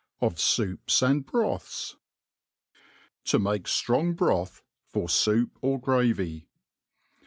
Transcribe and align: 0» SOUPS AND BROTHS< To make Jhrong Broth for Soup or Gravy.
0» 0.19 0.31
SOUPS 0.33 1.03
AND 1.03 1.27
BROTHS< 1.27 1.95
To 3.25 3.37
make 3.37 3.65
Jhrong 3.65 4.15
Broth 4.15 4.63
for 4.87 5.07
Soup 5.07 5.55
or 5.61 5.79
Gravy. 5.79 6.47